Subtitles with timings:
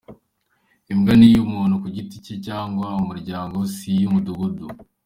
[0.91, 4.65] Imbwa ni iy’umuntu ku giti cye cyangwa iy’umuryango; si iy’umudugudu.